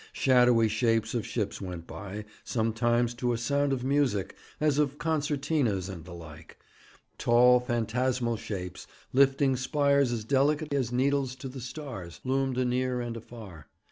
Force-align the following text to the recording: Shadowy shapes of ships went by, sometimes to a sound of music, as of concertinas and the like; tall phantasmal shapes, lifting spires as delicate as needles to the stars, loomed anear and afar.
Shadowy 0.13 0.67
shapes 0.67 1.13
of 1.13 1.27
ships 1.27 1.61
went 1.61 1.85
by, 1.85 2.25
sometimes 2.43 3.13
to 3.13 3.33
a 3.33 3.37
sound 3.37 3.71
of 3.71 3.83
music, 3.83 4.35
as 4.59 4.79
of 4.79 4.97
concertinas 4.97 5.89
and 5.89 6.05
the 6.05 6.11
like; 6.15 6.57
tall 7.19 7.59
phantasmal 7.59 8.37
shapes, 8.37 8.87
lifting 9.13 9.55
spires 9.55 10.11
as 10.11 10.23
delicate 10.23 10.73
as 10.73 10.91
needles 10.91 11.35
to 11.35 11.47
the 11.47 11.61
stars, 11.61 12.19
loomed 12.23 12.57
anear 12.57 12.99
and 12.99 13.15
afar. 13.15 13.67